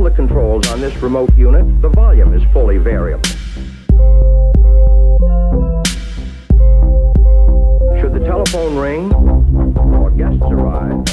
[0.00, 3.22] all the controls on this remote unit, the volume is fully variable.
[8.00, 11.04] Should the telephone ring or guests arrive,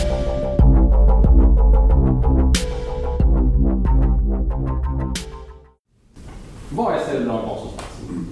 [6.69, 8.25] Vad är cerebral vasospasm?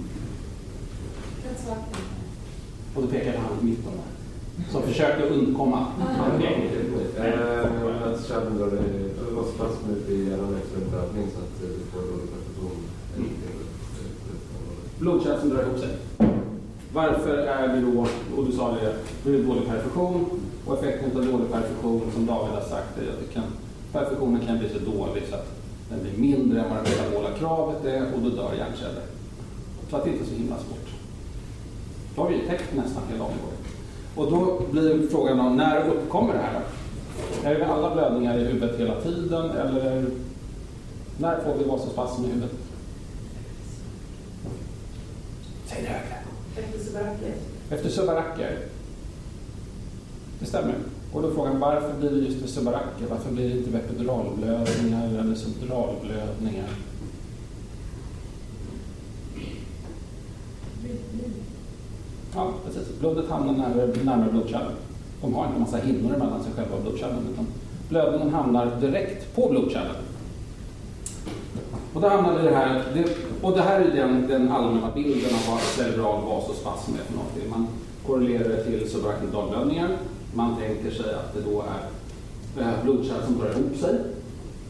[2.94, 4.72] Och då pekar han i mitten där.
[4.72, 5.86] Som försökte undkomma.
[7.18, 7.56] Eh,
[8.12, 9.44] Att kärlen drar det, vad
[10.08, 10.25] i
[10.96, 12.76] blödning så att du får dålig perfusion.
[14.98, 15.96] Blodkärl som drar ihop sig.
[16.92, 20.26] Varför är det då, och du sa det, då är det dålig perfusion.
[20.66, 23.44] Och effekten av dålig perfusion, som David har sagt, är att det kan,
[23.92, 25.48] perfusionen kan bli så dålig så att
[25.90, 29.02] den blir mindre än vad det metabola kravet är och då dör hjärnceller.
[29.90, 30.88] Så att det inte är så himla svårt.
[32.14, 33.62] Då har vi ju täckt nästan hela området.
[34.14, 37.48] Och då blir frågan om när uppkommer det här då?
[37.48, 40.04] Är det alla blödningar i huvudet hela tiden eller det,
[41.18, 42.50] när får vi vasospasm i huvudet?
[45.66, 46.16] Säg det högre.
[47.70, 48.58] Efter subaracker.
[50.40, 50.74] Det stämmer.
[51.12, 53.06] Och då frågan varför blir det just vid subaracker?
[53.10, 56.68] Varför blir det inte vid epiduralblödningar eller subduralblödningar?
[62.34, 62.98] Ja, precis.
[63.00, 64.72] Blodet hamnar närmare, närmare blodkärlen.
[65.20, 67.46] De har inte en massa hinnor mellan sig själva och blodkärlen utan
[67.88, 70.05] blödningen hamnar direkt på blodkärlen.
[71.96, 73.04] Och då hamnade det här, det,
[73.42, 77.50] och det här är den, den allmänna bilden av vad cerebral vasospasm är för någonting.
[77.50, 77.66] Man
[78.06, 79.96] korrelerar det till subarachnoidalblödningar.
[80.34, 83.94] Man tänker sig att det då är eh, blodkärl som drar ihop sig,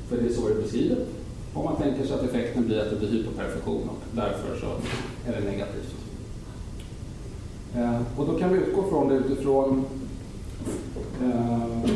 [0.09, 1.09] för det är så det är beskrivet.
[1.55, 4.67] Och man tänker sig att effekten blir att det blir hyperperfektion och därför så
[5.31, 5.95] är det negativt.
[7.77, 9.85] Eh, och då kan vi utgå från det utifrån,
[11.23, 11.91] eh,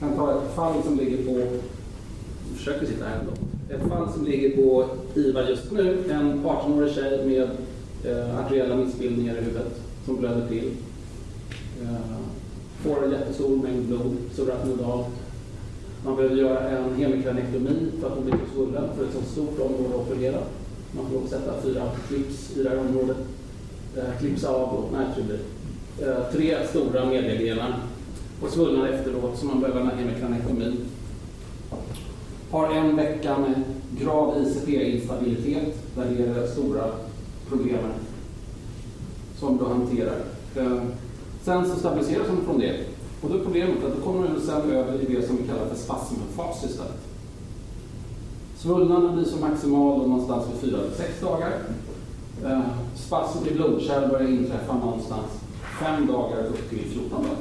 [0.00, 3.32] kan ta ett fall som ligger på, jag försöker sitta här ändå,
[3.68, 7.48] ett fall som ligger på IVA just nu, en 18-årig tjej med
[8.04, 10.70] eh, arteriella missbildningar i huvudet som blöder till.
[11.82, 12.16] Eh,
[12.82, 15.04] får en jättestor mängd blod, subarachnoidal.
[16.04, 19.60] Man behöver göra en hemikranektomi för att hon blir för svullen för ett så stort
[19.60, 20.38] område att operera.
[20.92, 23.16] Man får sätta fyra clips i det här området
[23.96, 25.38] eh, klipsa av och nej,
[26.00, 27.76] eh, tre stora mediegrenar
[28.42, 30.76] och svullnad efteråt så man behöver en hemikranektomi.
[32.54, 33.54] Har en vecka med
[34.00, 36.84] grav ICP-instabilitet där det är det stora
[37.48, 37.96] problemet
[39.38, 40.18] som du hanterar.
[40.56, 40.82] Eh,
[41.42, 42.80] sen så stabiliseras hon från det
[43.22, 45.66] och då är problemet att då kommer hon sen över i det som vi kallar
[45.66, 47.02] för spasmfas istället.
[48.56, 50.80] Svullnaden blir som maximal någonstans vid 4-6
[51.20, 51.52] dagar.
[52.44, 52.60] Eh,
[52.94, 55.26] spasm i blodkärl börjar inträffa någonstans
[55.80, 57.36] 5 dagar upp till 14 dagar.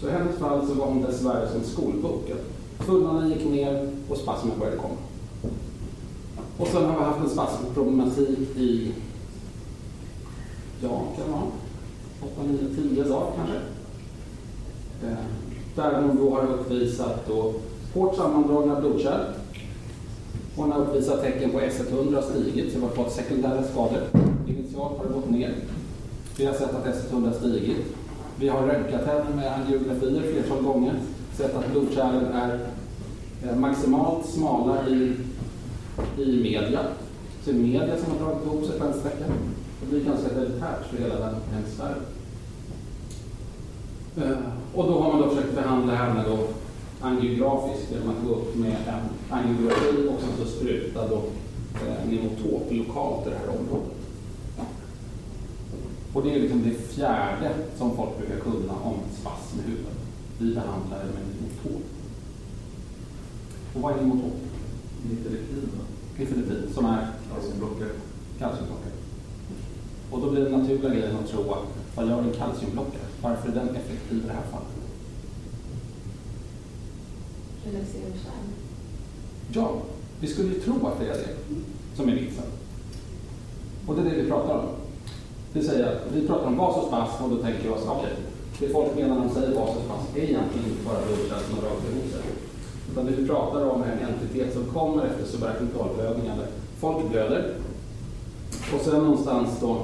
[0.00, 2.36] Så i hennes fall så var hon dessvärre som skolboken.
[2.80, 4.94] Svullnaden gick ner och spasmen började komma.
[6.58, 8.92] Och sen har vi haft en spasmproblematik i,
[10.82, 11.42] ja, kan det vara
[12.20, 13.56] 8, 9, 10 dagar kanske.
[15.06, 15.24] Eh,
[15.74, 17.54] där hon då har uppvisat då
[17.94, 19.24] hårt sammandragna blodkärl
[20.56, 24.02] hon har uppvisat tecken på S100 har stigit, så vi har fått sekundära skador.
[24.48, 25.54] Initialt har det gått ner.
[26.36, 27.76] Vi har sett att S100 har stigit.
[28.38, 30.94] Vi har röntgat henne med angiografier flertal gånger.
[31.36, 35.16] Sett att blodkärlen är maximalt smala i,
[36.18, 36.80] i media.
[37.44, 39.24] Så det är media som har dragit ihop sig på en sträcka.
[39.80, 42.02] Det blir ganska elitärt för hela den hemisfären.
[44.16, 44.38] Eh,
[44.74, 46.38] och då har man då försökt behandla henne då
[47.00, 51.22] angiografiskt genom att gå upp med en angiografi och sen så spruta då
[51.86, 53.92] eh, nemotop lokalt i det här området.
[56.12, 60.03] Och det är liksom det fjärde som folk brukar kunna om spasm i huvudet.
[60.38, 61.82] Vi behandlar det med nemotop.
[63.74, 64.32] Och vad är nemotop?
[65.10, 65.70] Nifedipin,
[66.18, 67.90] Nifedipin, som är calciumblockare.
[68.38, 68.92] kalciumblockare.
[70.10, 71.64] Och då blir den naturliga grejen att tro att
[71.96, 73.02] vad gör en kalciumblockare?
[73.22, 74.68] Varför är den effektiv i det här fallet?
[77.64, 78.48] Relaxera kärl.
[79.52, 79.72] Ja,
[80.20, 81.36] vi skulle ju tro att det är det
[81.96, 82.44] som är vitsen.
[83.86, 84.68] Och det är det vi pratar om.
[85.52, 88.12] Det säger att vi pratar om vasospasm och då tänker vi oss, okej,
[88.60, 92.22] det folk menar när de säger vasospasm är egentligen inte bara blodkärl som rakt sig.
[92.90, 96.46] Utan det vi pratar om är en entitet som kommer efter subarachnoidalblödning där
[96.80, 97.54] folk blöder.
[98.74, 99.76] Och sen någonstans då,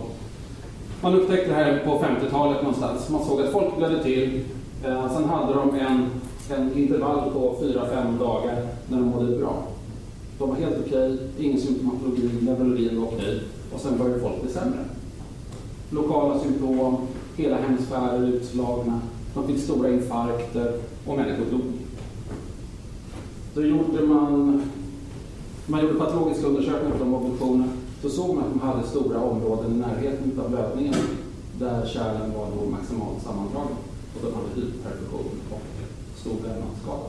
[1.00, 3.08] man upptäckte det här på 50-talet någonstans.
[3.08, 4.44] Man såg att folk blödde till.
[4.84, 6.10] Eh, sen hade de en,
[6.50, 9.62] en intervall på 4-5 dagar när de mådde bra.
[10.38, 13.40] De var helt okej, ingen symptomatologi, neurologin var okej.
[13.74, 14.78] Och sen började folk bli sämre.
[15.90, 16.99] Lokala symptom,
[17.36, 19.00] hela hemisfärer utslagna.
[19.34, 21.72] De fick stora infarkter och människor dog.
[23.54, 24.62] Då gjorde man,
[25.66, 27.68] man gjorde patologiska undersökningar på de obduktioner.
[28.02, 30.94] då såg man att de hade stora områden i närheten av blödningen
[31.58, 33.76] där kärlen var då maximalt sammandragna.
[34.14, 35.62] Och de hade hyperperfusion och
[36.16, 37.08] stor vävnadsskada.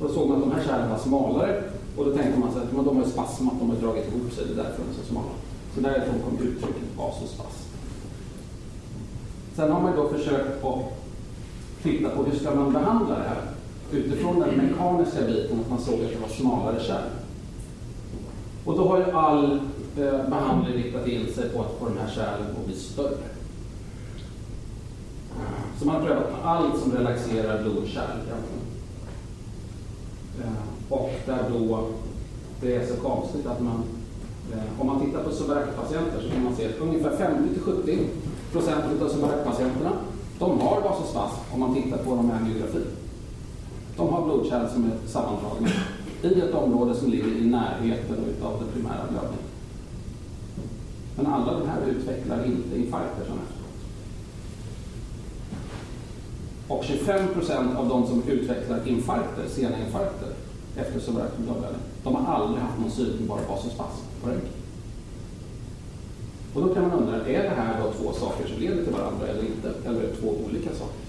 [0.00, 1.62] Då såg man att de här kärlen var smalare
[1.96, 4.52] och då tänkte man sig att de har spasmat, de har dragit ihop sig, det
[4.52, 5.34] är därför de är så smala.
[5.74, 7.63] Så därifrån kom uttrycket vasospasm.
[9.56, 10.78] Sen har man då försökt att
[11.82, 13.42] titta på hur ska man behandla det här
[13.92, 17.10] utifrån den mekaniska biten, att man såg att det var smalare kärl.
[18.64, 19.60] Och då har ju all
[19.98, 23.28] eh, behandling riktat in sig på att få de här kärlen att bli större.
[25.78, 28.64] Så man har prövat allt som relaxerar blodkärl egentligen.
[30.40, 31.88] Eh, och där då
[32.60, 33.82] det är så konstigt att man,
[34.52, 37.98] eh, om man tittar på subarachpatienter så kan man se att ungefär 50-70
[38.54, 39.92] procent av subarachpatienterna,
[40.38, 42.84] de har vasospasm om man tittar på dem med angiografi.
[43.96, 45.68] De har blodkärl som är sammandragna
[46.22, 49.50] i ett område som ligger i närheten av den primära blödningen.
[51.16, 53.64] Men alla de här utvecklar inte infarkter som efteråt.
[56.68, 60.28] Och 25 procent av de som utvecklar infarkter, sena infarkter,
[60.76, 61.74] efter subarachnoid
[62.04, 64.63] de har aldrig haft någon synbar vasospasm på röntgen.
[66.54, 69.26] Och då kan man undra, är det här då två saker som leder till varandra
[69.26, 69.72] eller inte?
[69.86, 71.00] Eller är det två olika saker?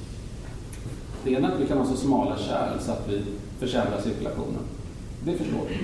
[1.23, 3.21] Det ena är att vi kan ha så smala kärl så att vi
[3.59, 4.61] försämrar cirkulationen.
[5.23, 5.75] Det förstår vi.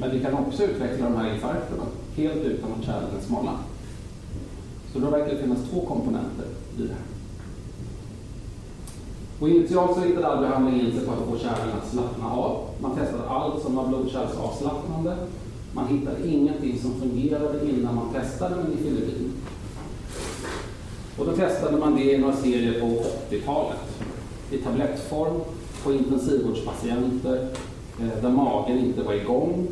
[0.00, 1.84] Men vi kan också utveckla de här infarkterna
[2.16, 3.52] helt utan att kärlen är smala.
[4.92, 6.46] Så då verkar det finnas två komponenter
[6.78, 7.02] i det här.
[9.40, 12.68] Och initialt så hittade all behandling in sig på att få kärlen att slappna av.
[12.80, 15.16] Man testade allt som var blodkärlsavslappnande.
[15.76, 19.32] Man hittade ingenting som fungerade innan man testade med nifedipin.
[21.18, 22.86] Och då testade man det i några serier på
[23.30, 23.78] 80-talet.
[24.50, 25.40] I tablettform,
[25.84, 27.48] på intensivvårdspatienter,
[28.00, 29.68] eh, där magen inte var igång.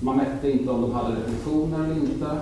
[0.00, 2.36] Man mätte inte om de hade retentioner eller inte.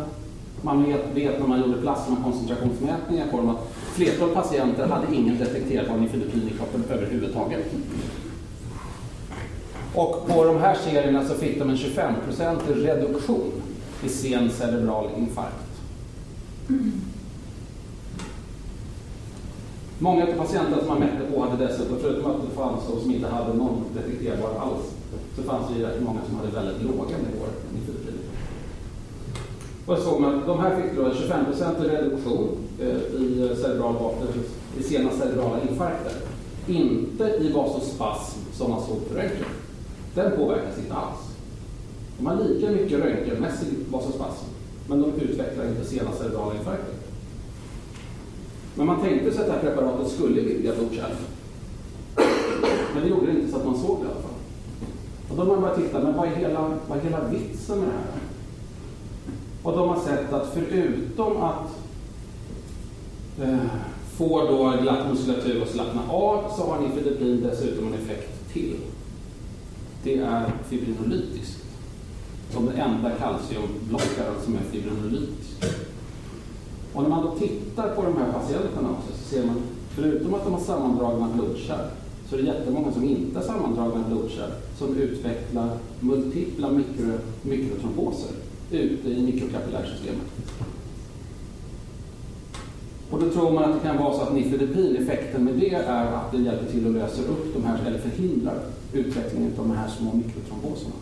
[0.62, 5.96] Man vet, vet när man gjorde plasmakoncentrationsmätningar på dem att flertalet patienter hade ingen detekterbar
[5.96, 7.66] nifedipin i kroppen överhuvudtaget.
[9.98, 13.52] Och på de här serierna så fick de en 25-procentig reduktion
[14.04, 15.80] i sen cerebral infarkt.
[19.98, 23.10] Många av patienterna som man mätte på hade dessutom, förutom att det fanns de som
[23.10, 24.94] inte hade någon detekterbar alls,
[25.36, 27.52] så fanns det ju rätt många som hade väldigt låga nivåer.
[29.86, 32.48] Och så såg man att de här fick då en 25-procentig reduktion
[32.80, 34.12] eh, i, cerebral,
[34.78, 36.12] i sena cerebrala infarkter.
[36.66, 39.44] Inte i vasospasm som man såg på röntgen.
[40.18, 41.18] Den påverkas inte alls.
[42.18, 44.44] De har lika mycket röntgenmässig vasospasm,
[44.86, 46.94] men de utvecklar inte sena cerebrala infarkter.
[48.74, 51.16] Men man tänkte sig att det här preparatet skulle vidga blodkärlen.
[52.94, 54.38] Men det gjorde det inte så att man såg det i alla fall.
[55.30, 57.88] Och då har man börjat titta, men vad är hela, vad är hela vitsen med
[57.88, 58.20] det här?
[59.62, 61.70] Och de har sett att förutom att
[63.42, 63.58] eh,
[64.16, 68.76] få då glatt muskulatur att slappna av så har nifedipin dessutom en effekt till.
[70.02, 71.64] Det är fibrinolytiskt.
[72.50, 75.64] Som den enda kalciumblockaren som är fibrinolytisk.
[76.92, 79.56] Och när man då tittar på de här patienterna också så ser man,
[79.90, 81.88] förutom att de har sammandragna blodkärl,
[82.28, 88.30] så är det jättemånga som inte har sammandragna blodkärl som utvecklar multipla mikro, mikrotromboser
[88.70, 90.26] ute i mikrokapillärsystemet.
[93.10, 96.06] Och då tror man att det kan vara så att nifedipin, effekten med det är
[96.06, 98.58] att det hjälper till att lösa upp de här, eller förhindrar
[98.92, 100.94] utvecklingen av de här små mikrotromboserna.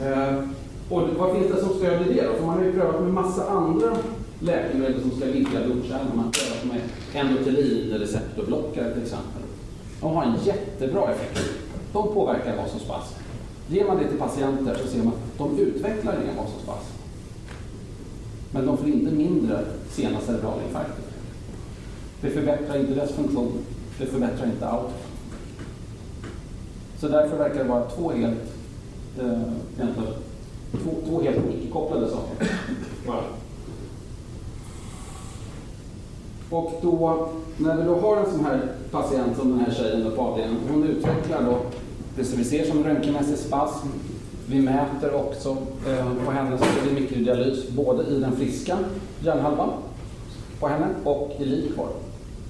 [0.00, 0.44] Eh,
[0.88, 2.32] och vad finns det som stödjer det då?
[2.32, 3.96] För man har ju prövat med massa andra
[4.40, 6.06] läkemedel som ska vidga blodkärlen.
[6.14, 6.80] Man har prövat med
[7.22, 9.42] endothelin eller receptorblockare till exempel.
[10.00, 11.48] De har en jättebra effekt.
[11.92, 13.14] De påverkar vasospasm.
[13.68, 16.97] Ger man det till patienter så ser man att de utvecklar ingen vasospasm.
[18.50, 21.04] Men de får inte mindre sena cerebrala infarkter.
[22.20, 23.52] Det förbättrar inte dess funktion.
[23.98, 24.92] Det förbättrar inte outcome.
[27.00, 28.38] Så därför verkar det vara två helt,
[29.18, 29.42] eh,
[30.72, 32.48] två, två helt icke-kopplade saker.
[36.50, 40.22] Och då, när vi då har en sån här patient som den här tjejen på
[40.22, 41.58] avdelningen, hon utvecklar då
[42.16, 43.88] det som vi ser som röntgenmässig spasm.
[44.50, 45.56] Vi mäter också
[45.88, 48.78] eh, på henne så det är mikrodialys både i den friska
[49.20, 49.70] hjärnhalvan
[50.60, 51.88] på henne och i likvor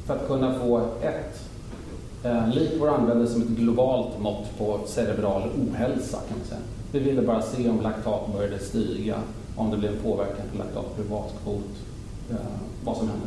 [0.06, 1.40] För att kunna få ett
[2.24, 6.60] eh, likvår användes som ett globalt mått på cerebral ohälsa kan man säga.
[6.92, 9.16] Vi ville bara se om laktat började stiga,
[9.56, 11.70] om det blev påverkan på laktat, privatkvot,
[12.30, 12.36] eh,
[12.84, 13.26] vad som hände.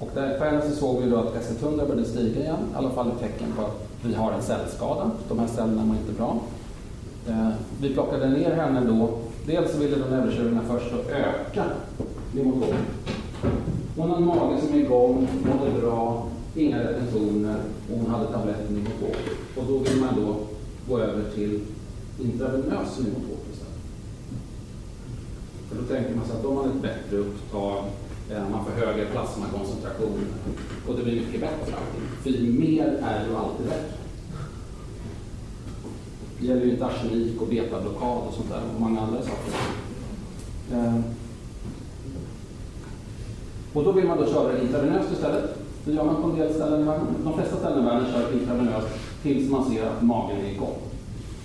[0.00, 2.90] Och där på henne så såg vi då att ST100 började stiga igen, i alla
[2.90, 5.10] fall ett tecken på att vi har en cellskada.
[5.28, 6.40] De här cellerna mår inte bra.
[7.28, 7.48] Eh,
[7.80, 9.18] vi plockade ner henne då.
[9.46, 11.64] Dels så ville de neurokirurgerna först då öka
[12.34, 12.74] Limotop.
[13.96, 17.56] Hon har en mage som är igång, mådde bra, inga retentioner
[17.92, 19.16] och hon hade tabletten Limotop.
[19.56, 20.36] Och då vill man då
[20.88, 21.60] gå över till
[22.22, 23.78] intravenös Limotop istället.
[25.68, 27.84] För då tänker man sig att de har ett bättre upptag,
[28.30, 30.26] Eh, man får högre plasmakoncentration
[30.88, 32.08] och det blir mycket bättre allting.
[32.22, 33.92] För mer är ju alltid bättre.
[36.40, 39.52] Det gäller ju inte arsenik och betablockad och sånt där och många andra saker.
[40.72, 41.00] Eh,
[43.72, 45.58] och då vill man då köra intravenöst istället.
[45.84, 47.06] Det gör man på en del ställen i världen.
[47.24, 48.88] De flesta ställen i världen kör intravenöst
[49.22, 50.76] tills man ser att magen är igång.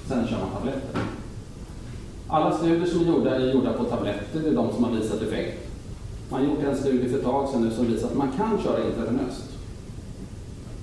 [0.08, 1.02] Sen kör man tabletter.
[2.28, 5.22] Alla studier som är gjorda är gjorda på tabletter, det är de som har visat
[5.22, 5.63] effekt.
[6.34, 8.62] Man har gjort en studie för ett tag sedan nu som visar att man kan
[8.64, 9.50] köra intravenöst.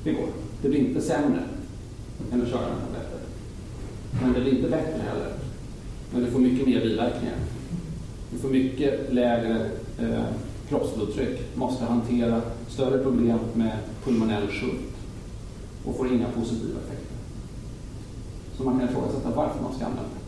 [0.04, 0.28] Det går.
[0.62, 1.40] Det blir inte sämre
[2.32, 3.18] än att köra den tabletter.
[4.22, 5.32] Men det blir inte bättre heller.
[6.12, 7.36] Men du får mycket mer biverkningar.
[8.32, 10.24] Du får mycket lägre eh,
[10.68, 14.96] kroppsblodtryck, måste hantera större problem med pulmonell shunt
[15.84, 17.16] och får inga positiva effekter.
[18.56, 20.19] Så man kan ifrågasätta varför man ska använda det.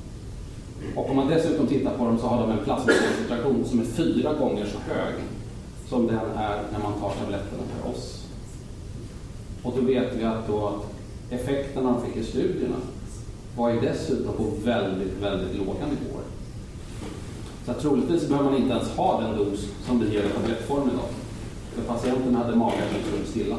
[0.96, 4.34] Och om man dessutom tittar på dem så har de en plasmakoncentration som är fyra
[4.34, 5.14] gånger så hög
[5.88, 8.24] som den är när man tar tabletterna per oss.
[9.62, 10.80] Och då vet vi att då
[11.30, 12.76] effekterna de fick i studierna
[13.56, 16.24] var ju dessutom på väldigt, väldigt låga nivåer.
[17.64, 20.88] Så att troligtvis behöver man inte ens ha den dos som vi ger i tablettform
[20.88, 21.08] idag.
[21.74, 23.56] För patienten hade magen som stod stilla.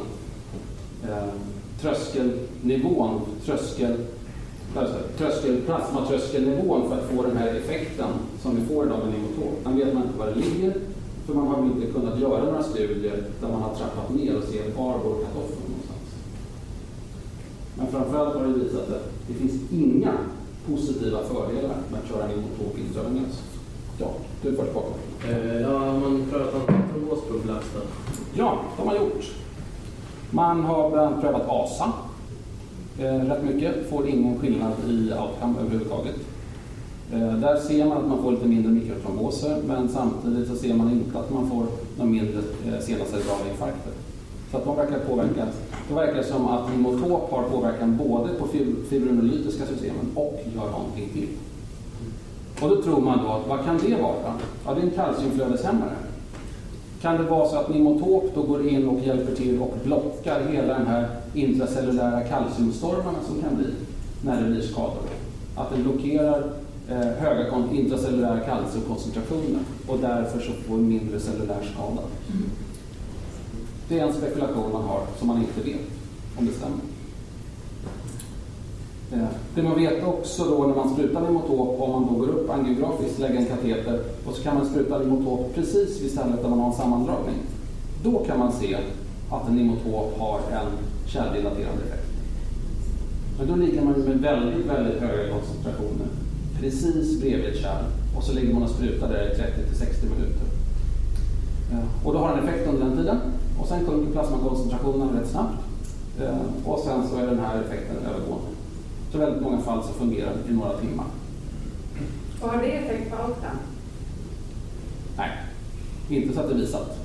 [1.02, 1.28] Eh,
[1.80, 3.96] tröskelnivån, tröskel,
[5.16, 8.08] tröskel, plasmatröskelnivån för att få den här effekten
[8.42, 10.74] som vi får idag med Nimotop, den vet man inte var det ligger.
[11.26, 14.62] För man har inte kunnat göra några studier där man har trappat ner och ser
[14.76, 16.08] var går kartoffeln någonstans.
[17.78, 20.12] Men framförallt har det visat att det finns inga
[20.66, 23.42] positiva fördelar med att köra Nimotop intravenöst.
[23.98, 24.06] Ja,
[24.42, 24.92] du först bakom.
[25.30, 26.52] Eh, Ja, man prövat
[27.74, 27.80] då?
[28.34, 29.32] Ja, de har gjort.
[30.30, 31.92] Man har bland annat prövat ASA.
[32.98, 33.90] Eh, rätt mycket.
[33.90, 36.16] Får ingen skillnad i outcome överhuvudtaget.
[37.12, 40.90] Eh, där ser man att man får lite mindre mikrotromboser men samtidigt så ser man
[40.90, 41.66] inte att man får
[41.98, 43.92] någon mindre eh, sena cerebrala infarkter.
[44.50, 45.48] Så att de verkar påverkas.
[45.88, 48.46] Det verkar som att Imotop har påverkan både på
[48.88, 51.28] fibrinolytiska systemen och gör någonting till.
[52.60, 54.34] Och då tror man då, vad kan det vara?
[54.66, 55.96] Ja, det är en kalciumflödeshämmare.
[57.04, 60.78] Kan det vara så att Nimotop då går in och hjälper till och blockar hela
[60.78, 63.66] den här intracellulära kalciumstormarna som kan bli
[64.22, 65.02] när det blir skador?
[65.56, 66.50] Att den blockerar
[66.88, 72.02] eh, höga intracellulära kalciumkoncentrationer och därför så får mindre cellulär skada.
[73.88, 75.86] Det är en spekulation man har som man inte vet
[76.38, 76.93] om det stämmer.
[79.14, 82.50] Eh, det man vet också då när man sprutar Nimotop, om man då går upp
[82.50, 86.58] angiografiskt, lägger en kateter och så kan man spruta Nimotop precis vid stället där man
[86.58, 87.38] har en sammandragning.
[88.02, 88.76] Då kan man se
[89.30, 90.68] att en Nimotop har en
[91.06, 92.08] kärldilaterande effekt.
[93.38, 96.08] Men då ligger man ju med väldigt, väldigt höga koncentrationer
[96.60, 97.84] precis bredvid ett kärl
[98.16, 100.46] och så ligger man och sprutar där i 30 till 60 minuter.
[101.72, 103.18] Eh, och då har den effekt under den tiden
[103.60, 105.58] och sen sjunker plasmakoncentrationen rätt snabbt
[106.20, 108.53] eh, och sen så är den här effekten övergående.
[109.14, 111.06] Så väldigt många fall så fungerar det i några timmar.
[112.40, 113.58] Och har det effekt på outcome?
[115.16, 115.30] Nej,
[116.08, 116.98] inte så att det är visat.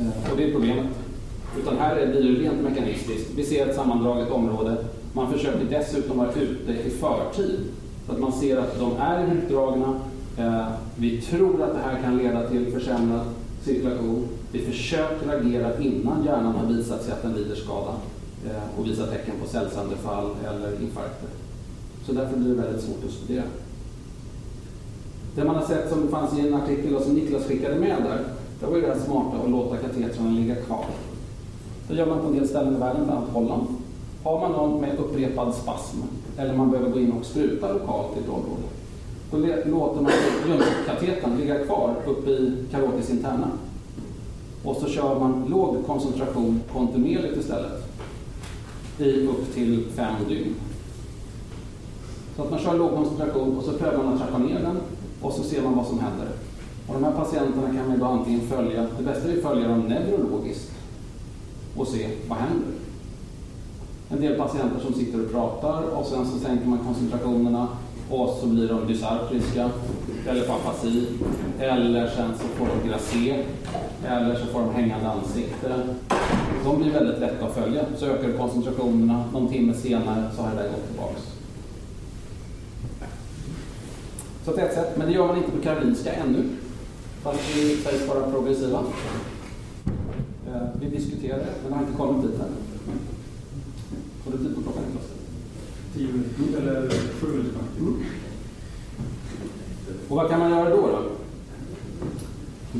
[0.00, 0.86] Eh, Och det är problemet.
[1.62, 3.30] Utan här är det ju rent mekanistiskt.
[3.36, 4.76] Vi ser ett sammandraget område.
[5.12, 7.60] Man försöker dessutom vara ute i förtid.
[8.06, 10.00] Så att man ser att de är ihopdragna.
[10.38, 13.26] Eh, Vi tror att det här kan leda till försämrad
[13.62, 14.28] cirkulation.
[14.52, 17.94] Vi försöker agera innan hjärnan har visat sig att den lider skada
[18.46, 21.28] eh, och visar tecken på cellsönderfall eller infarkter.
[22.06, 23.44] Så därför blir det väldigt svårt att studera.
[25.34, 28.24] Det man har sett som fanns i en artikel och som Niklas skickade med där,
[28.60, 30.84] det var ju det här smarta att låta katetrarna ligga kvar.
[31.88, 33.66] Det gör man på en del ställen i världen, bland annat Holland.
[34.22, 35.96] Har man någon med upprepad spasm
[36.36, 38.62] eller man behöver gå in och spruta lokalt i ett område,
[39.30, 40.12] då låter man
[40.48, 43.48] ljumskkatetern ligga kvar uppe i karotis interna.
[44.64, 47.90] Och så kör man låg koncentration kontinuerligt istället
[48.98, 50.54] i upp till fem dygn.
[52.36, 54.76] Så att man kör låg koncentration och så prövar man att trappa ner den
[55.20, 56.28] och så ser man vad som händer.
[56.86, 59.68] Och de här patienterna kan man ju då antingen följa, det bästa är att följa
[59.68, 60.70] dem neurologiskt
[61.76, 62.68] och se vad händer.
[64.08, 67.68] En del patienter som sitter och pratar och sen så sänker man koncentrationerna
[68.10, 69.70] och så blir de dysartriska
[70.28, 71.06] eller fantasi afasi,
[71.58, 73.44] eller sen så får de gracé,
[74.06, 75.74] eller så får de hängande ansikte.
[76.64, 77.84] De blir väldigt lätta att följa.
[77.96, 81.22] Så ökar koncentrationerna, någon timme senare så har det där gått tillbaks.
[84.44, 86.44] Så det är ett sätt, men det gör man inte på Karolinska ännu.
[87.22, 88.78] Fast vi sägs vara progressiva.
[90.48, 92.94] Eh, Vi diskuterar det, men det har inte kommit dit ännu.
[94.24, 95.10] Har du tid på klockan Niklas?
[95.94, 97.60] Tio minuter, eller sju minuter.
[97.78, 98.02] Mm.
[100.08, 100.76] Och vad kan man göra då?
[100.76, 101.02] då?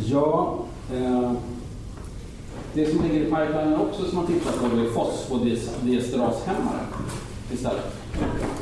[0.05, 0.59] Ja,
[0.95, 1.37] Ehm,
[2.75, 6.81] det som ligger i pipelinen också som man tittar på är fosfodiesterashämmare
[7.53, 7.97] istället.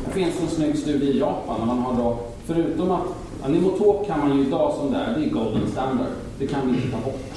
[0.04, 3.06] Det finns en snygg studie i Japan där man har då, förutom att
[3.42, 6.12] Animotop kan man ju idag som det är, det är golden standard.
[6.38, 7.32] Det kan vi inte ta bort.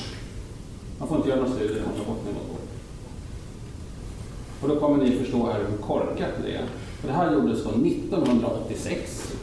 [0.99, 2.61] Man får inte göra några studier om man tar bort Animotop.
[4.61, 6.65] Och då kommer ni förstå här hur korkat det är.
[7.01, 9.33] För det här gjordes då 1986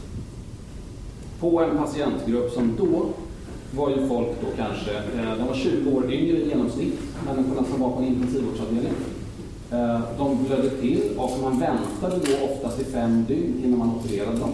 [1.41, 3.07] på en patientgrupp som då
[3.77, 7.81] var ju folk då kanske, eh, de var 20 år yngre i genomsnitt, människorna som
[7.81, 8.93] var på en intensivvårdsavdelning.
[9.71, 14.39] Eh, de blödde till och man väntade då oftast i fem dygn innan man opererade
[14.39, 14.53] dem.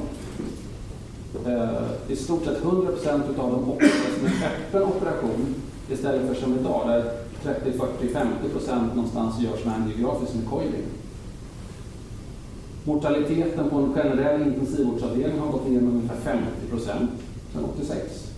[1.47, 5.55] Eh, I stort sett 100 procent av dem opererades med öppen operation
[5.91, 7.05] istället för som idag där
[7.43, 10.85] 30, 40, 50 procent någonstans görs med angiografisk med coiling.
[12.85, 17.11] Mortaliteten på en generell intensivvårdsavdelning har gått ner med ungefär 50 procent
[17.53, 18.34] sedan 86.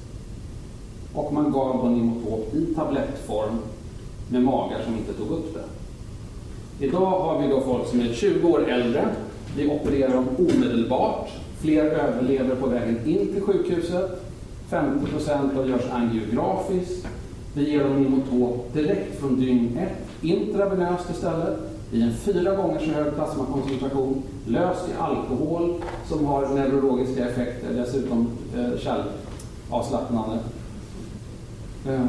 [1.17, 3.59] Och man gav då Nimotop i tablettform
[4.29, 5.65] med magar som inte tog upp det.
[6.87, 9.09] Idag har vi då folk som är 20 år äldre.
[9.57, 11.29] Vi opererar dem omedelbart.
[11.61, 14.23] Fler överlever på vägen in till sjukhuset.
[14.69, 17.07] 50 procent görs angiografiskt.
[17.55, 19.89] Vi ger dem Nimotop direkt från dygn 1,
[20.23, 21.59] intravenöst istället,
[21.93, 25.75] i en fyra gånger så hög plasmakoncentration, löst i alkohol
[26.09, 30.39] som har neurologiska effekter, dessutom eh, kärlavslappnande.
[31.88, 32.00] Eh,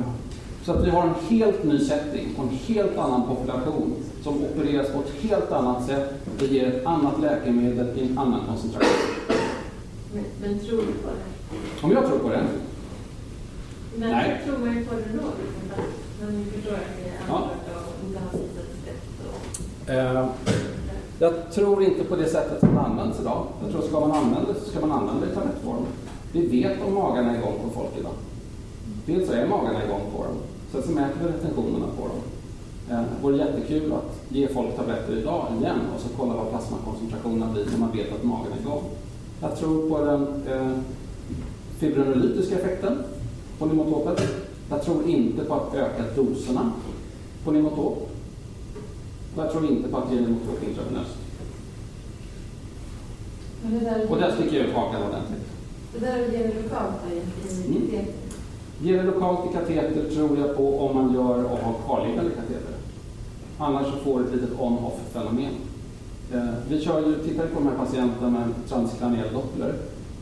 [0.65, 4.87] Så att vi har en helt ny setting och en helt annan population som opereras
[4.91, 6.13] på ett helt annat sätt.
[6.39, 8.89] Vi ger ett annat läkemedel i en annan koncentration.
[10.13, 11.85] Men, men tror du på det?
[11.85, 12.43] Om jag tror på det?
[13.97, 14.41] Men Nej.
[14.45, 15.23] tror man ju på det då?
[15.41, 17.35] Liksom, fast man förstår att det är Ja.
[17.35, 19.93] använt och inte har sett rätt och...
[19.93, 20.27] Eh,
[21.19, 23.45] Jag tror inte på det sättet som det används idag.
[23.63, 25.85] Jag tror ska man använda det så ska man använda det i tablettform.
[26.31, 28.11] Vi vet om magarna är igång på folk idag.
[29.05, 30.35] Dels så är magarna igång på dem.
[30.71, 32.17] Sen så mäter vi retentionerna på dem.
[32.89, 37.51] Eh, Det vore jättekul att ge folk tabletter idag igen och så kolla vad plasmakoncentrationerna
[37.53, 38.83] blir när man vet att magen är igång.
[39.41, 40.77] Jag tror på den eh,
[41.79, 42.97] fibrinolytiska effekten
[43.59, 44.21] på Nimotopet.
[44.69, 46.71] Jag tror inte på att öka doserna
[47.43, 48.09] på Nimotop.
[49.35, 51.17] Och jag tror inte på att ge Nimotop intravenöst.
[54.09, 55.43] Och där sticker jag ut hakan ordentligt.
[55.93, 57.21] det där gäller lokalt då i
[57.67, 58.05] Mm.
[58.81, 62.73] Ger det lokalt i kateter tror jag på om man gör och har kvarliggande kateter.
[63.57, 65.53] Annars så får du ett litet on-off fenomen.
[66.33, 69.73] Eh, vi kör ju, tittar ju på de här patienterna med transkraniell doppler.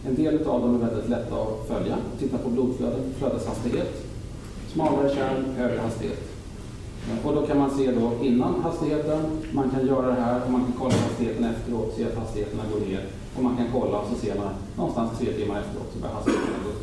[0.08, 1.98] En del av dem är väldigt lätta att följa.
[2.20, 4.06] Titta på blodflödet, flödeshastighet.
[4.68, 6.24] Smalare kärl, högre hastighet.
[7.10, 10.52] Eh, och då kan man se då innan hastigheten, man kan göra det här och
[10.52, 13.06] man kan kolla hastigheten efteråt, se att hastigheterna går ner.
[13.38, 16.64] Och man kan kolla och så ser man någonstans tre timmar efteråt så börjar hastigheten
[16.64, 16.75] gå upp.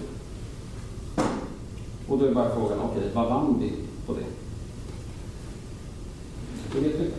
[2.13, 3.73] Och då är bara frågan, okej, vad vann vi
[4.07, 4.25] på det?
[6.75, 7.17] Det vet vi inte.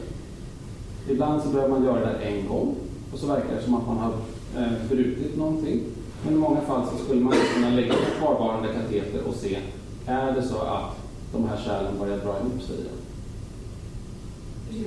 [1.10, 2.76] Ibland så behöver man göra det en gång
[3.14, 4.14] och så verkar det som att man har
[4.58, 5.82] eh, brutit någonting.
[6.26, 9.60] Men i många fall så skulle man kunna lägga ett kvarvarande kateter och se,
[10.06, 10.98] är det så att
[11.34, 12.98] de här kärlen börjar dra ihop sig igen?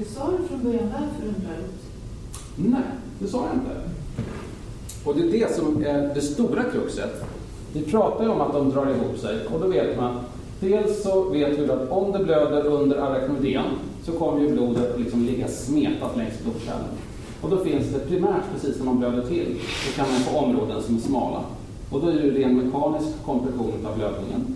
[0.07, 1.83] Sa du från början varför de drar ut?
[2.57, 2.83] Nej,
[3.19, 3.81] det sa jag inte.
[5.05, 7.25] Och det är det som är det stora kruxet.
[7.73, 10.15] Vi pratar ju om att de drar ihop sig och då vet man,
[10.61, 13.65] dels så vet vi att om det blöder under arachnoidén
[14.05, 16.89] så kommer ju blodet liksom ligga smetat längs blodkärlen.
[17.41, 20.83] Och då finns det primärt, precis när man blöder till, så kan man få områden
[20.83, 21.41] som är smala.
[21.91, 24.55] Och då är det ju ren mekanisk kompression av blödningen.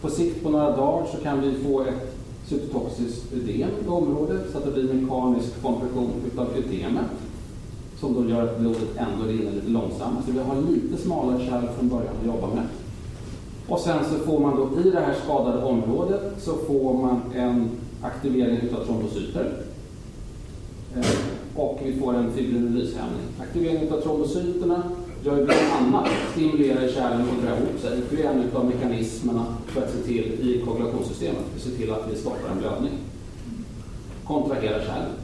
[0.00, 2.16] På sikt på några dagar så kan vi få ett
[2.48, 7.10] cytotoxiskt ödem i området så att det blir mekanisk kompression utav ödemet
[8.02, 10.22] som då gör att blodet ändå rinner lite långsammare.
[10.26, 12.66] Så vi har lite smalare kärl från början att jobba med.
[13.68, 17.70] Och sen så får man då i det här skadade området så får man en
[18.02, 19.52] aktivering utav trombocyter.
[20.96, 21.16] Eh,
[21.56, 23.26] och vi får en fibrinolyshämning.
[23.40, 24.82] Aktivering utav trombocyterna
[25.24, 28.00] gör ju bland annat stimulerar kärlen att dra ihop sig.
[28.10, 31.92] Det är en utav mekanismerna för att se till i koagulationssystemet, för att se till
[31.92, 32.92] att vi stoppar en blödning.
[34.24, 35.21] Kontrahera kärlen.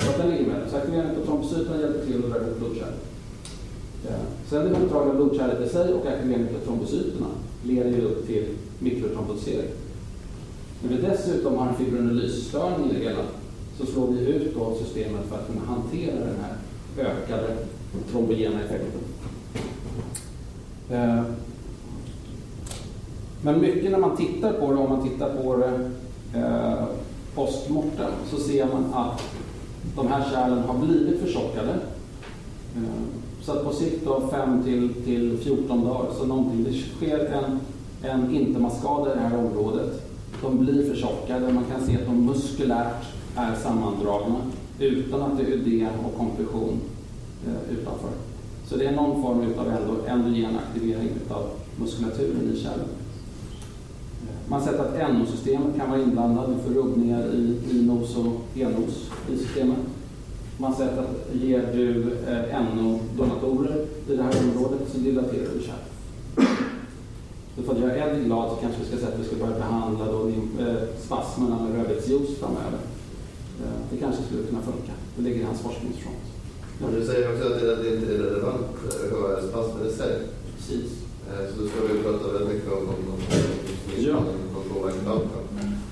[0.00, 0.70] Så att den ligger med.
[0.70, 3.04] Så aktivering utav trombocyterna hjälper till att dra ihop blodkärlet.
[4.06, 4.16] Ja.
[4.48, 7.26] Sen det utdragna blodkärlet i sig och aktiveringen av trombocyterna
[7.62, 8.46] leder ju upp till
[8.78, 9.70] mikrotrombosering.
[10.82, 13.22] När vi dessutom har en fibrinolysstörning i det hela
[13.78, 16.54] så slår vi ut då systemet för att kunna hantera den här
[16.98, 17.56] ökade
[18.10, 19.00] trombogena effekten.
[20.90, 21.22] Eh.
[23.42, 25.90] Men mycket när man tittar på det, om man tittar på det
[26.38, 26.84] eh,
[27.34, 29.22] postmortem, så ser man att
[29.96, 31.72] de här kärlen har blivit förtjockade.
[32.76, 32.82] Eh,
[33.42, 37.60] så att på sikt då 5 till, till 14 dagar, så någonting, det sker en,
[38.10, 40.06] en intermaskada i det här området.
[40.42, 43.04] De blir förtjockade, man kan se att de muskulärt
[43.36, 44.36] är sammandragna
[44.78, 46.80] utan att det är ödem och kompression
[47.46, 48.10] eh, utanför.
[48.66, 51.44] Så det är någon form av endogen aktivering av
[51.76, 52.88] muskulaturen i kärlen.
[54.48, 58.58] Man har sett att NO-systemet kan vara inblandat, vi får rubbningar i, i nos och
[58.58, 59.78] enos i systemet.
[60.58, 65.62] Man har sett att ger du eh, NO-donatorer i det här området så dilaterar du
[65.62, 66.46] kärl.
[67.56, 69.58] Så för att göra Eddie glad så kanske vi ska säga att vi ska börja
[69.58, 72.80] behandla då, eh, spasmerna med rödbetsjuice framöver.
[73.62, 74.92] Eh, det kanske skulle kunna funka.
[75.16, 76.24] Det ligger i hans forskningsfront.
[76.80, 80.22] Men du säger också att det, inte är relevant för spasmer i sig.
[80.56, 80.90] Precis.
[81.28, 82.88] Eh, Så ska vi prata väldigt mycket om
[83.98, 84.22] Ja.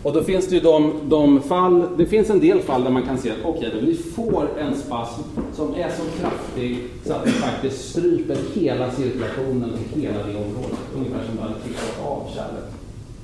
[0.02, 3.02] Och då finns det ju de, de fall, det finns en del fall där man
[3.02, 5.22] kan se att okej, okay, vi får en spasm
[5.54, 10.78] som är så kraftig så att det faktiskt stryper hela cirkulationen i hela det området.
[10.96, 12.64] Ungefär som man tittat av kärlet.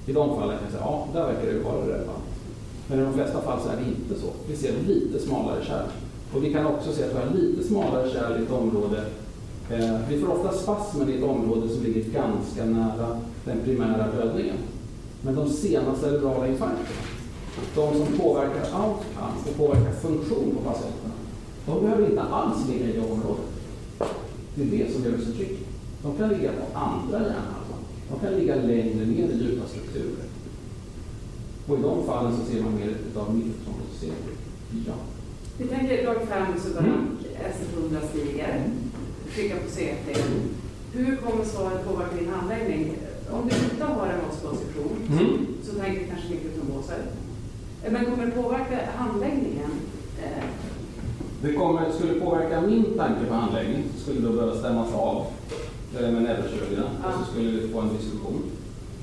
[0.07, 2.25] I de fallen kan jag säga, ja, där verkar det vara relevant.
[2.87, 4.29] Men i de flesta fall så är det inte så.
[4.49, 5.87] Vi ser lite smalare kärl.
[6.35, 9.24] Och vi kan också se att vi har lite smalare kärl i ett område Eh,
[10.09, 14.57] vi får ofta spasmer i ett område som ligger ganska nära den primära blödningen.
[15.23, 16.89] Men de sena cerebrala infarkterna,
[17.75, 21.15] de som påverkar outcome och påverkar funktion på patienterna,
[21.67, 23.45] de behöver inte alls ligga i det området.
[24.55, 25.65] Det är det som gör det så tricky.
[26.03, 27.81] De kan ligga på andra hjärnhalvan.
[28.11, 30.27] De kan ligga längre ner i djupa strukturer.
[31.69, 34.37] Och i de fallen så ser man mer av mikrotrombosering.
[34.87, 34.95] Ja.
[35.59, 37.07] Vi tänker dag fem så börjar
[37.39, 38.71] S100 stiger.
[39.35, 40.21] Trycka på CT.
[40.93, 42.97] Hur kommer svaret påverka din handläggning?
[43.31, 45.47] Om du inte har en åskkonstruktion Mm.
[45.65, 46.99] så tänker du kanske mikrotromboser.
[47.91, 49.71] Men kommer det påverka handläggningen?
[50.23, 50.45] Eh,
[51.43, 55.27] Det kommer, skulle påverka min tanke på handläggning så skulle det behöva stämmas av
[55.99, 57.09] eh, med neurokirurgerna Ja.
[57.09, 58.43] och så skulle vi få en diskussion.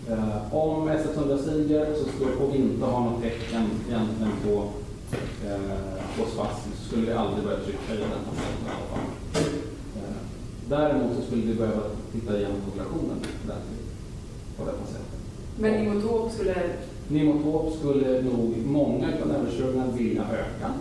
[0.09, 4.53] Eh, om S100 stiger så skulle, och vi inte har något tecken egentligen på,
[5.47, 5.79] eh,
[6.17, 9.10] på spasm så skulle vi aldrig börja trycka i den patienten i alla fall.
[10.71, 11.81] Däremot så skulle vi behöva
[12.11, 13.87] titta igenom populationen ordentligt
[14.57, 15.19] på den patienten.
[15.59, 16.55] Men imotop skulle...
[17.07, 20.73] Nimotop skulle nog många av neurokirurgerna vilja öka.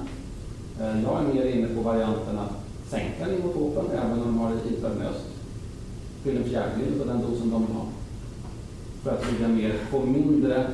[0.80, 2.52] Eh, Jag är mer inne på varianten att
[2.88, 5.26] sänka nimotopen även om de har det intravenöst
[6.22, 7.86] till en fjärdedel av den dosen de vill ha.
[9.02, 10.66] För att ligga mer på mindre,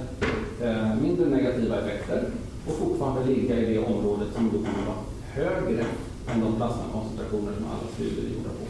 [0.62, 2.30] eh, mindre negativa effekter
[2.66, 5.02] och fortfarande ligga i det området som då kommer vara
[5.32, 5.84] högre
[6.28, 8.64] än de plasmakoncentrationer som alla studier är gjorda på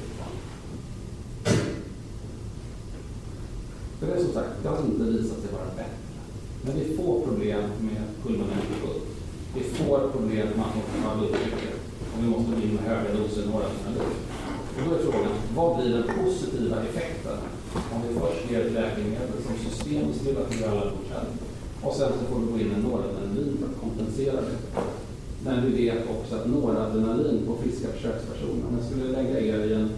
[3.98, 6.02] För det är som sagt, det har inte visat sig vara bättre.
[6.64, 9.04] Men vi får problem med pulmonär skuld.
[9.56, 11.76] Vi får problem med att man får blodtrycket
[12.12, 13.92] och vi måste gå in med höga doser några timmar
[14.76, 17.38] Och då är frågan, vad blir den positiva effekten
[17.92, 21.28] om vi först ger ett läkemedel som systemstimulerar alla blodkärl
[21.82, 24.56] och sen så får vi gå in med noradrenalin för att kompensera det.
[25.44, 29.74] Men vi vet också att noradrenalin på friska försökspersoner, om jag skulle lägga er i
[29.74, 29.90] en,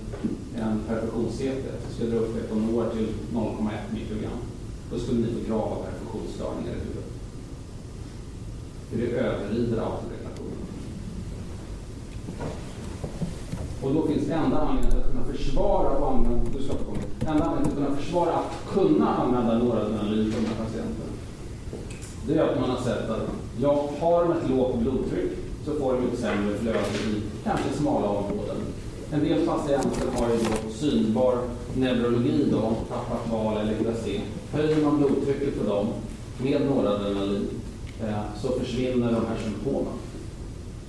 [0.59, 4.39] en perfusions-CT så skulle det uppgå år till 0,1 mikrogram.
[4.91, 7.05] Då skulle ni få grava perfektionsstörningar i huvudet.
[8.91, 10.59] För det överrider autodeklarationen.
[13.83, 16.99] Och då finns enda anledningen att kunna försvara och använda, du ska komma.
[17.21, 21.13] Enda anledningen att kunna försvara att kunna använda noradrenalin för de här patienterna.
[22.27, 23.29] Det är att man har sett att
[23.61, 25.33] jag har de ett lågt blodtryck
[25.65, 28.38] så får de ett sämre flöde i kanske smala områden.
[29.13, 31.39] En del patienter har ju då synbar
[31.75, 34.21] neurologi då, tappat val eller gracé.
[34.53, 35.87] Höjer man blodtrycket på dem
[36.39, 37.49] med noradrenalin
[38.03, 39.93] eh, så försvinner de här symptomen.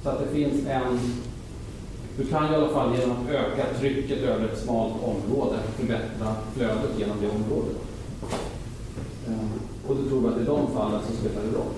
[0.04, 1.00] Så att det finns en
[2.18, 7.00] du kan i alla fall genom att öka trycket över ett smalt område förbättra flödet
[7.00, 7.78] genom det området.
[9.28, 11.74] Eh, Och då tror vi att i de fallen så spelar det roll.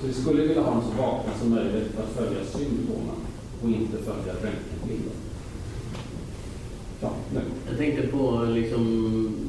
[0.00, 3.18] Så vi skulle vilja ha dem så vakna som möjligt för att följa symptomen
[3.62, 5.25] och inte följa röntgenbilden.
[7.00, 7.40] Ja, nu.
[7.68, 8.84] Jag tänkte på liksom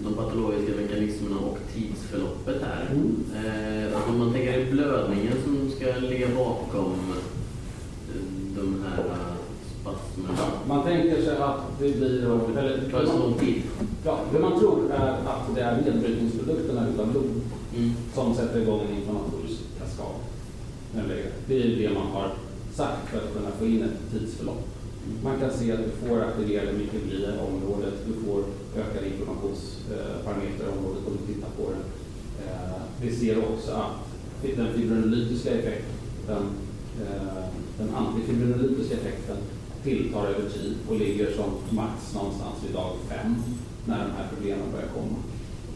[0.03, 2.87] de patologiska mekanismerna och tidsförloppet här.
[2.91, 3.25] Mm.
[3.35, 6.93] Eh, alltså om man tänker i blödningen som ska ligga bakom
[8.09, 8.21] eh,
[8.55, 9.35] de här eh,
[9.81, 10.51] spasmerna.
[10.67, 12.23] Man tänker sig att det blir...
[12.57, 13.61] Eller, Tar det så lång tid?
[14.05, 17.41] Ja, det man tror är att det är nedbrytningsprodukterna utav blod
[17.75, 17.91] Mm.
[18.13, 20.05] som sätter igång en inflammatorisk kaskad.
[21.47, 22.31] Det är det man har
[22.73, 24.67] sagt för att kunna få in ett tidsförlopp.
[25.23, 28.43] Man kan se att du får aktiverade mikroglier i området, du får
[28.81, 31.83] ökade informationsparametrar i området om du tittar på det.
[32.45, 34.07] Eh, vi ser också att
[34.55, 36.43] den fibrinolytiska effekten,
[37.01, 37.43] eh,
[37.77, 39.37] den antifibrinolytiska effekten
[39.83, 43.35] tilltar över tid och ligger som max någonstans vid dag fem
[43.85, 45.17] när de här problemen börjar komma.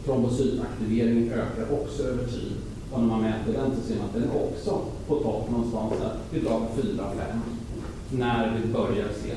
[0.04, 2.52] Trombocytaktiveringen ökar också över tid
[2.92, 5.92] och när man mäter den så ser man att den är också på topp någonstans
[6.00, 7.40] där vid dag fyra, fem
[8.18, 9.30] när vi börjar se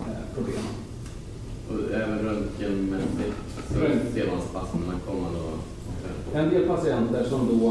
[0.00, 0.74] eh, problemen.
[1.68, 3.36] Och även röntgenmässigt
[3.72, 4.12] så Röntgen.
[4.14, 5.44] ser man spasmerna komma då?
[6.38, 7.62] En del patienter som då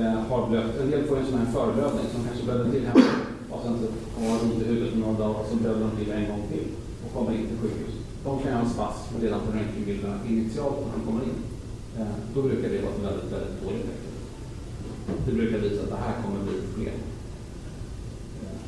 [0.00, 3.10] eh, har blött, en del får en sån här förblödning som kanske blöder till hemma
[3.50, 3.86] och sen så
[4.20, 6.66] har ont i huvudet några dagar och så blöder de till en gång till
[7.04, 7.94] och kommer in till sjukhus.
[8.24, 11.38] De kan ha en spasm redan på röntgenbilderna initialt när de kommer in.
[11.98, 14.14] Eh, då brukar det vara ett väldigt, väldigt dåligt tecken.
[15.26, 16.98] Det brukar visa att det här kommer bli ett problem.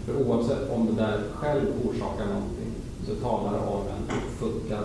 [0.04, 2.72] För oavsett om det där själv orsakar någonting
[3.06, 4.84] så talar det om en uppfuckad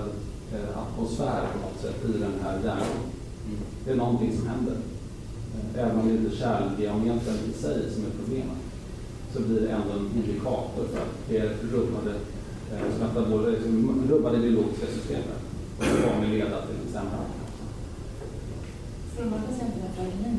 [0.53, 3.01] eh, atmosfär på något sätt i den här hjärnan.
[3.47, 3.59] Mm.
[3.85, 4.75] Det är någonting som händer.
[5.55, 8.57] Eh, Även om det inte är kärldiametern i sig som är problemet
[9.33, 12.13] så blir det ändå en indikator för att det är rubbade,
[12.71, 15.39] eh, metabol- liksom rubbade biologiska systemet
[15.77, 17.17] och det kommer leda till en sämre
[19.17, 20.37] här patienterna allergi.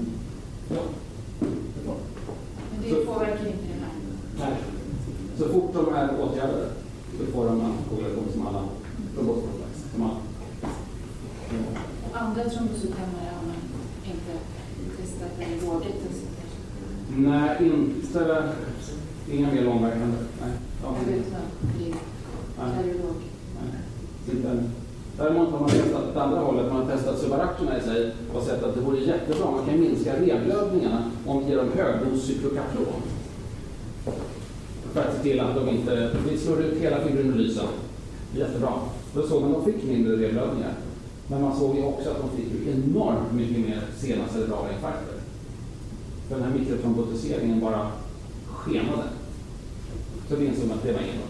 [0.68, 0.82] Ja,
[1.40, 1.96] det är bra.
[2.70, 3.67] Men det Så- påverkar inte.
[4.40, 4.56] Nej.
[5.38, 6.68] Så fort de är åtgärdade
[7.18, 8.62] så får de antikoagulation som alla
[9.16, 9.72] robotkomplex.
[9.92, 10.16] Som alla.
[12.10, 13.56] Och andra trombocythämmare har man
[14.04, 14.32] inte
[14.96, 16.28] testat eller vågat testa.
[17.16, 18.52] Nej, inte,
[19.30, 20.16] inga mer långverkande.
[20.40, 20.50] Nej.
[20.82, 20.94] Ja,
[22.76, 23.16] kardiolog.
[24.30, 24.70] Inte än.
[25.16, 26.72] Däremot har man testat åt andra hållet.
[26.72, 29.50] Man har testat subarachterna i sig och sett att det vore jättebra.
[29.50, 33.02] Man kan minska revblödningarna om man ger dem högdos cyklokapron.
[35.58, 36.16] Att att de inte...
[36.30, 37.66] Vi slår ut hela fibrinolysen.
[38.34, 38.72] Jättebra.
[39.14, 40.72] Då såg man att de fick mindre revblödningar.
[41.26, 45.14] Men man såg ju också att de fick enormt mycket mer sena cerebrala infarkter.
[46.28, 47.90] För den här mikrotrombotiseringen bara
[48.46, 49.04] skenade.
[50.28, 51.20] Så det insåg man att det var ingen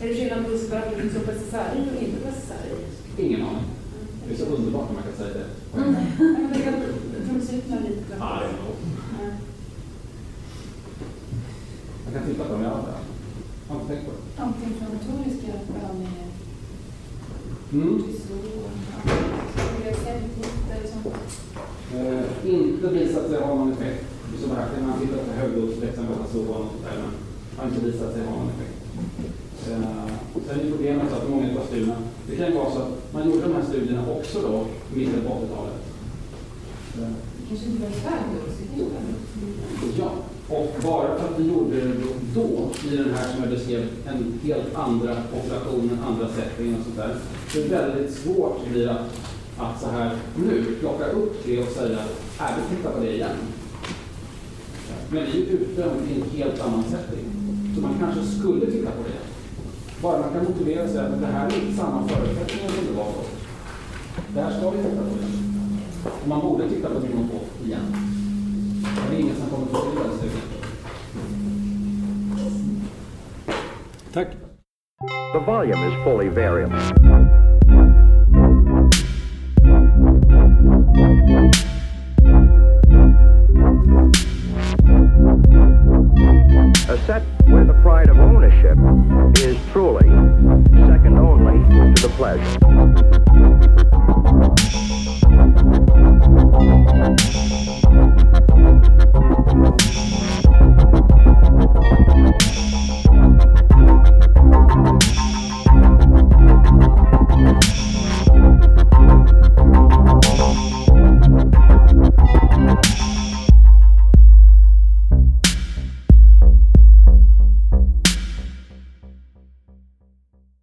[0.00, 3.26] Är det skillnad på separation som på SSRI och inte SSRI?
[3.26, 3.64] Ingen aning.
[4.28, 5.46] Det är så underbart när man kan säga det.
[5.74, 8.76] Jag tänker att trombocyterna är lite Ja, det är nog.
[12.04, 12.70] Man kan titta på dem, ja.
[12.86, 12.94] ja.
[12.94, 13.19] Jag
[14.36, 16.26] Antiinflammatoriska behandlingar,
[17.72, 18.02] Mm.
[21.94, 24.04] Eh, inte visat sig ha någon effekt.
[24.42, 27.10] Så här, när man tittar på högdos dexametasol och sånt där, men
[27.56, 28.76] har inte visat sig ha någon effekt.
[29.70, 30.12] Eh,
[30.46, 33.26] sen är problemet så att många av studierna, det kan ju vara så att man
[33.30, 35.80] gjorde de här studierna också då, i mitten på 80-talet.
[36.98, 38.40] Eh, Det kanske inte var färdigt
[39.98, 40.10] Ja,
[40.50, 41.92] och bara för att vi gjorde det
[42.34, 46.84] då, i den här som jag beskrev, en helt andra population, en andra setting och
[46.84, 47.16] sånt där.
[47.48, 49.06] Så det väldigt svårt blir att,
[49.58, 51.98] att så här nu plocka upp det och säga,
[52.38, 53.36] är vi tittar på det igen.
[55.10, 57.24] Men vi är ute i en helt annan setting.
[57.74, 59.20] Så man kanske skulle titta på det.
[60.02, 63.04] Bara man kan motivera sig att det här är inte samma förutsättningar som det var
[63.04, 63.24] då.
[64.34, 65.72] Det här ska vi titta på igen.
[66.22, 67.28] Och man borde titta på Demo
[67.60, 68.19] 2 igen.
[68.96, 70.42] Det är ingen som kommer att skriva studien.
[74.12, 74.28] Tack.
[75.32, 76.78] The volume is fully variable.